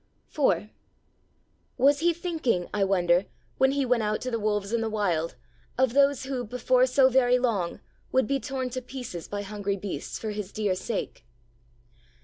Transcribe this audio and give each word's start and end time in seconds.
IV 0.35 0.71
Was 1.77 1.99
He 1.99 2.11
thinking, 2.11 2.67
I 2.73 2.83
wonder, 2.83 3.27
when 3.59 3.73
He 3.73 3.85
went 3.85 4.01
out 4.01 4.19
to 4.21 4.31
the 4.31 4.39
wolves 4.39 4.73
in 4.73 4.81
the 4.81 4.89
Wild 4.89 5.35
of 5.77 5.93
those 5.93 6.23
who, 6.23 6.43
before 6.43 6.87
so 6.87 7.07
very 7.07 7.37
long, 7.37 7.81
would 8.11 8.25
be 8.25 8.39
torn 8.39 8.71
to 8.71 8.81
pieces 8.81 9.27
by 9.27 9.43
hungry 9.43 9.77
beasts 9.77 10.17
for 10.17 10.31
His 10.31 10.51
dear 10.51 10.73
sake? 10.73 11.23